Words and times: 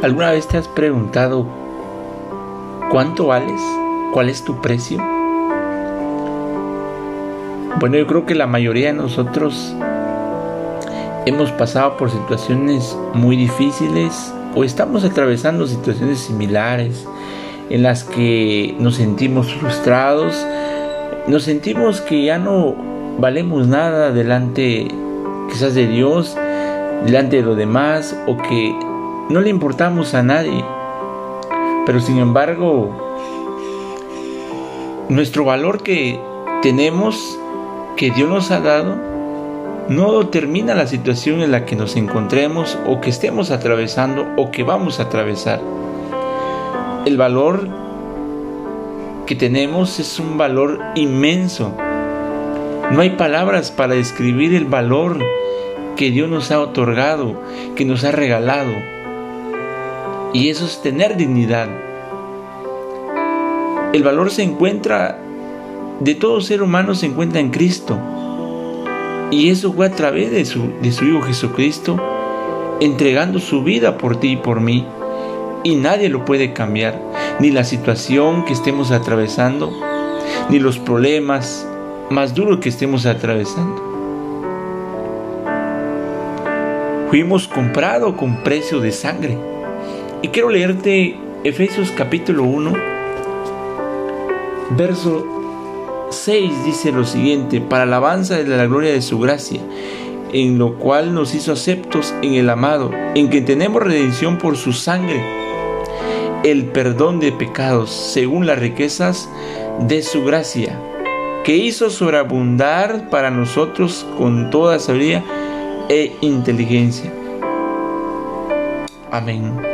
¿Alguna 0.00 0.30
vez 0.30 0.46
te 0.46 0.56
has 0.56 0.68
preguntado 0.68 1.44
cuánto 2.88 3.26
vales? 3.26 3.60
¿Cuál 4.12 4.28
es 4.28 4.44
tu 4.44 4.60
precio? 4.60 4.98
Bueno, 7.80 7.96
yo 7.96 8.06
creo 8.06 8.24
que 8.24 8.36
la 8.36 8.46
mayoría 8.46 8.88
de 8.88 8.92
nosotros 8.92 9.74
hemos 11.26 11.50
pasado 11.50 11.96
por 11.96 12.12
situaciones 12.12 12.96
muy 13.12 13.34
difíciles 13.34 14.32
o 14.54 14.62
estamos 14.62 15.02
atravesando 15.02 15.66
situaciones 15.66 16.20
similares 16.20 17.04
en 17.68 17.82
las 17.82 18.04
que 18.04 18.76
nos 18.78 18.94
sentimos 18.94 19.52
frustrados, 19.52 20.46
nos 21.26 21.42
sentimos 21.42 22.00
que 22.02 22.22
ya 22.22 22.38
no 22.38 22.76
valemos 23.18 23.66
nada 23.66 24.12
delante 24.12 24.86
quizás 25.50 25.74
de 25.74 25.88
Dios, 25.88 26.36
delante 27.04 27.38
de 27.38 27.42
los 27.42 27.56
demás 27.56 28.16
o 28.28 28.36
que 28.36 28.72
no 29.28 29.40
le 29.40 29.50
importamos 29.50 30.14
a 30.14 30.22
nadie. 30.22 30.64
Pero 31.86 32.00
sin 32.00 32.18
embargo, 32.18 32.90
nuestro 35.08 35.44
valor 35.44 35.82
que 35.82 36.20
tenemos, 36.62 37.38
que 37.96 38.10
Dios 38.10 38.28
nos 38.28 38.50
ha 38.50 38.60
dado, 38.60 38.96
no 39.88 40.18
determina 40.18 40.74
la 40.74 40.86
situación 40.86 41.40
en 41.40 41.50
la 41.50 41.64
que 41.64 41.76
nos 41.76 41.96
encontremos 41.96 42.78
o 42.86 43.00
que 43.00 43.10
estemos 43.10 43.50
atravesando 43.50 44.26
o 44.36 44.50
que 44.50 44.62
vamos 44.62 45.00
a 45.00 45.04
atravesar. 45.04 45.60
El 47.06 47.16
valor 47.16 47.68
que 49.26 49.34
tenemos 49.34 49.98
es 49.98 50.18
un 50.18 50.36
valor 50.36 50.80
inmenso. 50.94 51.74
No 52.90 53.00
hay 53.00 53.10
palabras 53.10 53.70
para 53.70 53.94
describir 53.94 54.54
el 54.54 54.64
valor 54.66 55.18
que 55.96 56.10
Dios 56.10 56.28
nos 56.28 56.50
ha 56.50 56.60
otorgado, 56.60 57.34
que 57.74 57.84
nos 57.84 58.04
ha 58.04 58.12
regalado. 58.12 58.72
Y 60.32 60.50
eso 60.50 60.66
es 60.66 60.82
tener 60.82 61.16
dignidad. 61.16 61.68
El 63.92 64.02
valor 64.02 64.30
se 64.30 64.42
encuentra, 64.42 65.18
de 66.00 66.14
todo 66.14 66.40
ser 66.42 66.62
humano 66.62 66.94
se 66.94 67.06
encuentra 67.06 67.40
en 67.40 67.50
Cristo. 67.50 67.98
Y 69.30 69.48
eso 69.48 69.72
fue 69.72 69.86
a 69.86 69.90
través 69.90 70.30
de 70.30 70.44
su, 70.44 70.70
de 70.82 70.92
su 70.92 71.06
Hijo 71.06 71.22
Jesucristo, 71.22 71.98
entregando 72.80 73.38
su 73.38 73.62
vida 73.62 73.96
por 73.96 74.20
ti 74.20 74.32
y 74.32 74.36
por 74.36 74.60
mí. 74.60 74.86
Y 75.64 75.76
nadie 75.76 76.10
lo 76.10 76.24
puede 76.24 76.52
cambiar, 76.52 77.00
ni 77.40 77.50
la 77.50 77.64
situación 77.64 78.44
que 78.44 78.52
estemos 78.52 78.90
atravesando, 78.90 79.72
ni 80.50 80.58
los 80.58 80.78
problemas 80.78 81.66
más 82.10 82.34
duros 82.34 82.60
que 82.60 82.68
estemos 82.68 83.06
atravesando. 83.06 83.88
Fuimos 87.08 87.48
comprados 87.48 88.14
con 88.16 88.42
precio 88.44 88.80
de 88.80 88.92
sangre. 88.92 89.57
Y 90.20 90.28
quiero 90.28 90.50
leerte 90.50 91.16
Efesios 91.44 91.92
capítulo 91.92 92.42
1, 92.42 92.72
verso 94.70 96.08
6 96.10 96.64
dice 96.64 96.90
lo 96.90 97.04
siguiente, 97.04 97.60
para 97.60 97.84
alabanza 97.84 98.36
de 98.36 98.56
la 98.56 98.66
gloria 98.66 98.90
de 98.90 99.00
su 99.00 99.20
gracia, 99.20 99.60
en 100.32 100.58
lo 100.58 100.74
cual 100.76 101.14
nos 101.14 101.36
hizo 101.36 101.52
aceptos 101.52 102.12
en 102.22 102.34
el 102.34 102.50
amado, 102.50 102.90
en 103.14 103.30
que 103.30 103.42
tenemos 103.42 103.80
redención 103.80 104.38
por 104.38 104.56
su 104.56 104.72
sangre, 104.72 105.22
el 106.42 106.64
perdón 106.64 107.20
de 107.20 107.30
pecados, 107.30 107.90
según 107.90 108.44
las 108.44 108.58
riquezas 108.58 109.28
de 109.86 110.02
su 110.02 110.24
gracia, 110.24 110.76
que 111.44 111.56
hizo 111.56 111.90
sobreabundar 111.90 113.08
para 113.08 113.30
nosotros 113.30 114.04
con 114.18 114.50
toda 114.50 114.80
sabiduría 114.80 115.22
e 115.88 116.16
inteligencia. 116.22 117.12
Amén. 119.12 119.67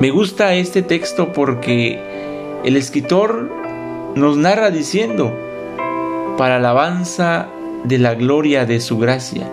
Me 0.00 0.10
gusta 0.10 0.54
este 0.54 0.82
texto 0.82 1.32
porque 1.32 2.00
el 2.64 2.76
escritor 2.76 3.48
nos 4.16 4.36
narra 4.36 4.70
diciendo, 4.70 5.32
para 6.36 6.56
alabanza 6.56 7.48
de 7.84 7.98
la 7.98 8.14
gloria 8.14 8.66
de 8.66 8.80
su 8.80 8.98
gracia, 8.98 9.48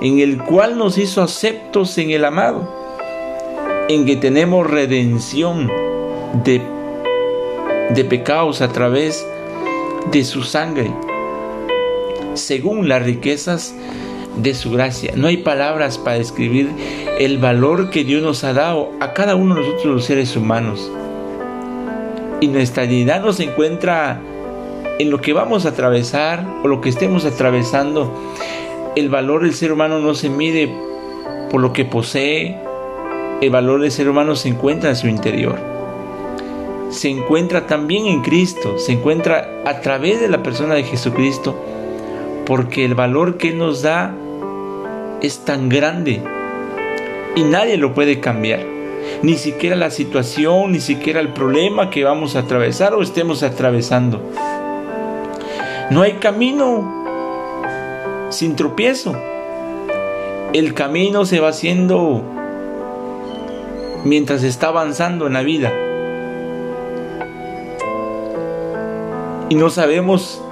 en 0.00 0.18
el 0.18 0.38
cual 0.38 0.78
nos 0.78 0.96
hizo 0.96 1.22
aceptos 1.22 1.98
en 1.98 2.10
el 2.10 2.24
amado, 2.24 2.66
en 3.88 4.06
que 4.06 4.16
tenemos 4.16 4.68
redención 4.68 5.70
de, 6.42 6.62
de 7.94 8.04
pecados 8.04 8.62
a 8.62 8.68
través 8.68 9.26
de 10.10 10.24
su 10.24 10.42
sangre, 10.42 10.90
según 12.32 12.88
las 12.88 13.02
riquezas 13.02 13.74
su 14.54 14.70
gracia. 14.70 15.12
No 15.16 15.28
hay 15.28 15.38
palabras 15.38 15.98
para 15.98 16.18
describir 16.18 16.70
el 17.18 17.38
valor 17.38 17.90
que 17.90 18.04
Dios 18.04 18.22
nos 18.22 18.44
ha 18.44 18.52
dado 18.52 18.90
a 19.00 19.12
cada 19.12 19.36
uno 19.36 19.54
de 19.54 19.60
nosotros 19.60 19.86
los 19.86 20.04
seres 20.04 20.36
humanos. 20.36 20.90
Y 22.40 22.48
nuestra 22.48 22.84
dignidad 22.84 23.22
no 23.22 23.32
se 23.32 23.44
encuentra 23.44 24.20
en 24.98 25.10
lo 25.10 25.20
que 25.20 25.32
vamos 25.32 25.64
a 25.64 25.70
atravesar 25.70 26.44
o 26.62 26.68
lo 26.68 26.80
que 26.80 26.88
estemos 26.88 27.24
atravesando. 27.24 28.12
El 28.96 29.08
valor 29.08 29.42
del 29.42 29.54
ser 29.54 29.72
humano 29.72 30.00
no 30.00 30.14
se 30.14 30.28
mide 30.28 30.68
por 31.50 31.60
lo 31.60 31.72
que 31.72 31.84
posee. 31.84 32.58
El 33.40 33.50
valor 33.50 33.80
del 33.80 33.92
ser 33.92 34.08
humano 34.08 34.34
se 34.34 34.48
encuentra 34.48 34.90
en 34.90 34.96
su 34.96 35.08
interior. 35.08 35.58
Se 36.90 37.08
encuentra 37.08 37.66
también 37.66 38.06
en 38.06 38.22
Cristo. 38.22 38.78
Se 38.78 38.92
encuentra 38.92 39.62
a 39.64 39.80
través 39.80 40.20
de 40.20 40.28
la 40.28 40.42
persona 40.42 40.74
de 40.74 40.84
Jesucristo. 40.84 41.54
Porque 42.44 42.84
el 42.84 42.94
valor 42.94 43.38
que 43.38 43.52
nos 43.52 43.82
da 43.82 44.14
es 45.22 45.44
tan 45.44 45.68
grande 45.68 46.20
y 47.36 47.44
nadie 47.44 47.76
lo 47.78 47.94
puede 47.94 48.20
cambiar. 48.20 48.60
Ni 49.22 49.36
siquiera 49.36 49.76
la 49.76 49.90
situación, 49.90 50.72
ni 50.72 50.80
siquiera 50.80 51.20
el 51.20 51.28
problema 51.28 51.90
que 51.90 52.04
vamos 52.04 52.36
a 52.36 52.40
atravesar 52.40 52.94
o 52.94 53.02
estemos 53.02 53.42
atravesando. 53.42 54.20
No 55.90 56.02
hay 56.02 56.14
camino 56.14 57.02
sin 58.30 58.56
tropiezo. 58.56 59.16
El 60.52 60.74
camino 60.74 61.24
se 61.24 61.40
va 61.40 61.48
haciendo 61.48 62.22
mientras 64.04 64.42
está 64.42 64.68
avanzando 64.68 65.26
en 65.26 65.32
la 65.34 65.42
vida. 65.42 65.72
Y 69.48 69.54
no 69.54 69.70
sabemos 69.70 70.42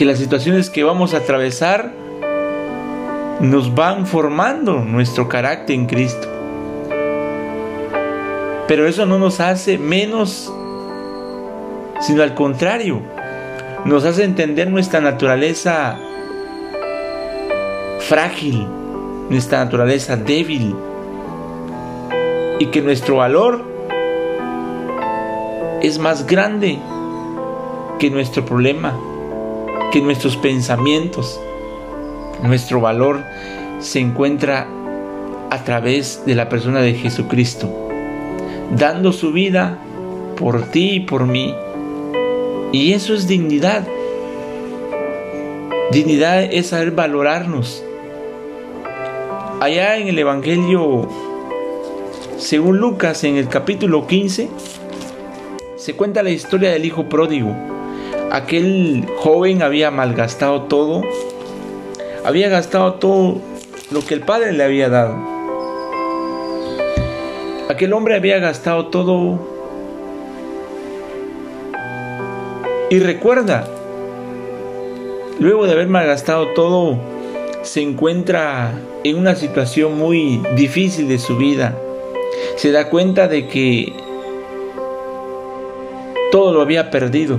que 0.00 0.06
las 0.06 0.18
situaciones 0.18 0.70
que 0.70 0.82
vamos 0.82 1.12
a 1.12 1.18
atravesar 1.18 1.92
nos 3.38 3.74
van 3.74 4.06
formando 4.06 4.78
nuestro 4.78 5.28
carácter 5.28 5.76
en 5.76 5.84
Cristo. 5.84 6.26
Pero 8.66 8.88
eso 8.88 9.04
no 9.04 9.18
nos 9.18 9.40
hace 9.40 9.76
menos, 9.76 10.50
sino 12.00 12.22
al 12.22 12.34
contrario, 12.34 13.02
nos 13.84 14.06
hace 14.06 14.24
entender 14.24 14.70
nuestra 14.70 15.02
naturaleza 15.02 15.98
frágil, 17.98 18.66
nuestra 19.28 19.62
naturaleza 19.62 20.16
débil, 20.16 20.74
y 22.58 22.64
que 22.68 22.80
nuestro 22.80 23.16
valor 23.16 23.62
es 25.82 25.98
más 25.98 26.26
grande 26.26 26.78
que 27.98 28.08
nuestro 28.08 28.46
problema 28.46 29.09
que 29.90 30.00
nuestros 30.00 30.36
pensamientos, 30.36 31.40
nuestro 32.42 32.80
valor 32.80 33.24
se 33.80 33.98
encuentra 33.98 34.68
a 35.50 35.64
través 35.64 36.24
de 36.26 36.34
la 36.34 36.48
persona 36.48 36.80
de 36.80 36.94
Jesucristo, 36.94 37.88
dando 38.76 39.12
su 39.12 39.32
vida 39.32 39.78
por 40.36 40.62
ti 40.70 40.90
y 40.92 41.00
por 41.00 41.26
mí. 41.26 41.54
Y 42.72 42.92
eso 42.92 43.14
es 43.14 43.26
dignidad. 43.26 43.86
Dignidad 45.90 46.44
es 46.44 46.68
saber 46.68 46.92
valorarnos. 46.92 47.82
Allá 49.60 49.96
en 49.96 50.06
el 50.06 50.18
Evangelio, 50.18 51.08
según 52.38 52.78
Lucas, 52.78 53.24
en 53.24 53.36
el 53.36 53.48
capítulo 53.48 54.06
15, 54.06 54.48
se 55.76 55.94
cuenta 55.94 56.22
la 56.22 56.30
historia 56.30 56.70
del 56.70 56.84
hijo 56.84 57.08
pródigo 57.08 57.79
aquel 58.30 59.06
joven 59.16 59.62
había 59.62 59.90
malgastado 59.90 60.62
todo, 60.62 61.02
había 62.24 62.48
gastado 62.48 62.94
todo 62.94 63.40
lo 63.90 64.04
que 64.04 64.14
el 64.14 64.20
padre 64.20 64.52
le 64.52 64.62
había 64.64 64.88
dado. 64.88 65.16
Aquel 67.68 67.92
hombre 67.92 68.14
había 68.16 68.38
gastado 68.38 68.86
todo 68.86 69.38
y 72.90 72.98
recuerda, 72.98 73.68
luego 75.38 75.66
de 75.66 75.72
haber 75.72 75.88
malgastado 75.88 76.48
todo, 76.48 76.98
se 77.62 77.82
encuentra 77.82 78.72
en 79.04 79.18
una 79.18 79.34
situación 79.34 79.98
muy 79.98 80.42
difícil 80.56 81.08
de 81.08 81.18
su 81.18 81.36
vida. 81.36 81.76
Se 82.56 82.72
da 82.72 82.90
cuenta 82.90 83.28
de 83.28 83.46
que 83.48 83.92
todo 86.32 86.52
lo 86.52 86.62
había 86.62 86.90
perdido 86.90 87.38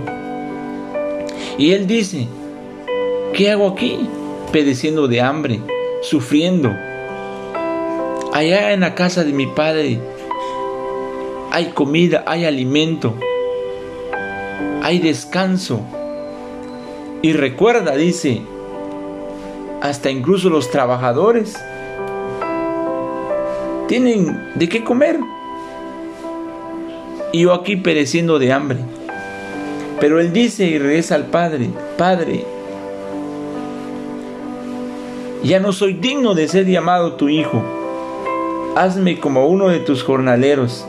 y 1.62 1.74
él 1.74 1.86
dice, 1.86 2.28
¿qué 3.36 3.52
hago 3.52 3.68
aquí? 3.68 4.10
Pedeciendo 4.52 5.08
de 5.08 5.22
hambre, 5.22 5.60
sufriendo. 6.02 6.72
Allá 8.34 8.74
en 8.74 8.80
la 8.80 8.96
casa 8.96 9.24
de 9.24 9.32
mi 9.32 9.46
padre 9.46 10.00
hay 11.52 11.66
comida, 11.68 12.24
hay 12.26 12.46
alimento, 12.46 13.14
hay 14.82 14.98
descanso. 14.98 15.82
Y 17.22 17.34
recuerda, 17.34 17.96
dice, 17.96 18.42
hasta 19.82 20.10
incluso 20.10 20.50
los 20.50 20.72
trabajadores 20.72 21.56
tienen 23.88 24.50
de 24.56 24.68
qué 24.68 24.84
comer. 24.84 25.20
Y 27.32 27.42
yo 27.42 27.54
aquí 27.54 27.76
pereciendo 27.76 28.40
de 28.40 28.52
hambre. 28.52 28.80
Pero 30.02 30.20
él 30.20 30.34
dice 30.34 30.66
y 30.66 30.80
regresa 30.80 31.14
al 31.14 31.28
Padre, 31.28 31.70
Padre, 31.96 32.44
ya 35.44 35.60
no 35.60 35.72
soy 35.74 35.94
digno 35.94 36.34
de 36.34 36.48
ser 36.48 36.66
llamado 36.66 37.14
tu 37.14 37.30
hijo. 37.30 37.62
Hazme 38.76 39.20
como 39.20 39.46
uno 39.46 39.70
de 39.70 39.78
tus 39.78 40.02
jornaleros. 40.02 40.88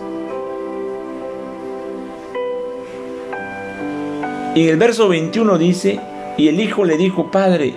Y 4.55 4.63
en 4.63 4.69
el 4.71 4.77
verso 4.79 5.09
21 5.09 5.59
dice, 5.59 6.01
y 6.39 6.49
el 6.49 6.59
hijo 6.59 6.87
le 6.87 6.97
dijo, 6.97 7.31
Padre, 7.31 7.75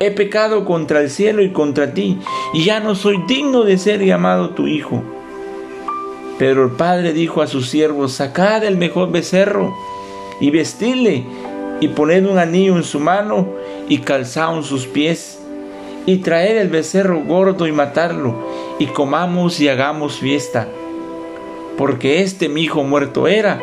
he 0.00 0.10
pecado 0.10 0.64
contra 0.64 1.02
el 1.02 1.10
cielo 1.10 1.42
y 1.42 1.50
contra 1.50 1.92
ti, 1.92 2.18
y 2.54 2.64
ya 2.64 2.80
no 2.80 2.94
soy 2.94 3.22
digno 3.28 3.64
de 3.64 3.76
ser 3.76 4.02
llamado 4.02 4.50
tu 4.50 4.66
hijo. 4.66 5.02
Pero 6.38 6.64
el 6.64 6.70
padre 6.70 7.12
dijo 7.12 7.42
a 7.42 7.46
sus 7.46 7.68
siervos, 7.68 8.12
sacad 8.12 8.64
el 8.64 8.78
mejor 8.78 9.12
becerro 9.12 9.74
y 10.40 10.50
vestidle, 10.50 11.24
y 11.80 11.88
poned 11.88 12.26
un 12.26 12.38
anillo 12.38 12.76
en 12.76 12.84
su 12.84 13.00
mano 13.00 13.48
y 13.88 13.98
calzado 13.98 14.62
sus 14.62 14.86
pies, 14.86 15.38
y 16.06 16.18
traed 16.18 16.58
el 16.58 16.68
becerro 16.68 17.20
gordo 17.20 17.66
y 17.66 17.72
matarlo, 17.72 18.34
y 18.78 18.86
comamos 18.86 19.60
y 19.60 19.68
hagamos 19.68 20.18
fiesta. 20.18 20.68
Porque 21.76 22.22
este 22.22 22.48
mi 22.48 22.62
hijo 22.62 22.82
muerto 22.82 23.28
era, 23.28 23.60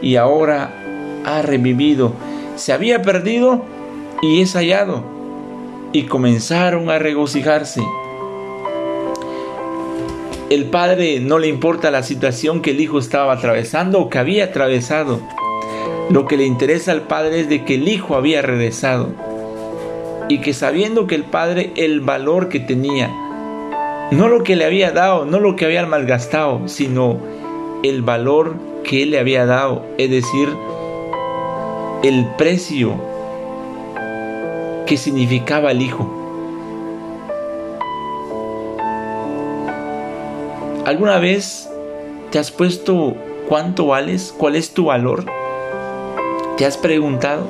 y 0.00 0.16
ahora 0.16 0.74
ha 1.24 1.42
revivido. 1.42 2.12
Se 2.56 2.72
había 2.72 3.02
perdido 3.02 3.62
y 4.22 4.40
es 4.40 4.54
hallado 4.54 5.18
y 5.92 6.04
comenzaron 6.04 6.90
a 6.90 6.98
regocijarse. 6.98 7.82
El 10.50 10.66
padre 10.66 11.20
no 11.20 11.38
le 11.38 11.48
importa 11.48 11.90
la 11.90 12.02
situación 12.02 12.62
que 12.62 12.70
el 12.70 12.80
hijo 12.80 12.98
estaba 12.98 13.34
atravesando 13.34 14.00
o 14.00 14.08
que 14.08 14.18
había 14.18 14.44
atravesado. 14.44 15.20
Lo 16.10 16.26
que 16.26 16.36
le 16.36 16.46
interesa 16.46 16.92
al 16.92 17.02
padre 17.02 17.40
es 17.40 17.48
de 17.48 17.64
que 17.64 17.74
el 17.74 17.86
hijo 17.86 18.14
había 18.14 18.40
regresado 18.40 19.08
y 20.28 20.40
que 20.40 20.54
sabiendo 20.54 21.06
que 21.06 21.14
el 21.14 21.24
padre 21.24 21.72
el 21.76 22.00
valor 22.00 22.48
que 22.48 22.60
tenía, 22.60 23.08
no 24.10 24.28
lo 24.28 24.42
que 24.42 24.56
le 24.56 24.64
había 24.64 24.90
dado, 24.90 25.26
no 25.26 25.38
lo 25.38 25.54
que 25.54 25.66
había 25.66 25.84
malgastado, 25.84 26.66
sino 26.66 27.18
el 27.82 28.02
valor 28.02 28.56
que 28.84 29.02
él 29.02 29.10
le 29.10 29.18
había 29.18 29.44
dado, 29.44 29.84
es 29.98 30.10
decir, 30.10 30.48
el 32.02 32.26
precio 32.38 32.94
qué 34.86 34.96
significaba 34.96 35.72
el 35.72 35.82
Hijo. 35.82 36.14
¿Alguna 40.86 41.18
vez 41.18 41.68
te 42.30 42.38
has 42.38 42.50
puesto 42.50 43.14
cuánto 43.46 43.88
vales? 43.88 44.34
¿Cuál 44.38 44.56
es 44.56 44.72
tu 44.72 44.86
valor? 44.86 45.26
¿Te 46.58 46.66
has 46.66 46.76
preguntado? 46.76 47.46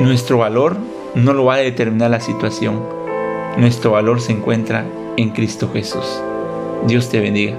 Nuestro 0.00 0.38
valor 0.38 0.78
no 1.14 1.34
lo 1.34 1.44
va 1.44 1.56
a 1.56 1.58
determinar 1.58 2.10
la 2.10 2.20
situación. 2.20 2.82
Nuestro 3.58 3.90
valor 3.90 4.22
se 4.22 4.32
encuentra 4.32 4.86
en 5.18 5.28
Cristo 5.28 5.68
Jesús. 5.70 6.22
Dios 6.86 7.10
te 7.10 7.20
bendiga. 7.20 7.58